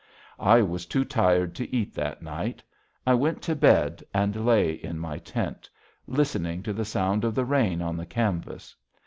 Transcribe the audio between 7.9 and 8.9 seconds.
the canvas.